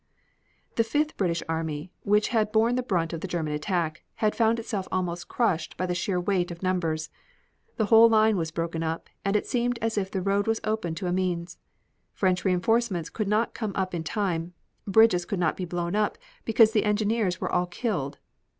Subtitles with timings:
[0.77, 4.57] The Fifth British army, which had borne the brunt of the German attack, had found
[4.57, 7.11] itself almost crushed by the sheer weight of numbers.
[7.77, 10.95] The whole line was broken up and it seemed as if the road was open
[10.95, 11.59] to Amiens.
[12.13, 14.55] French reinforcements could not come up in time;
[14.87, 18.17] bridges could not be blown up because the engineers were all killed.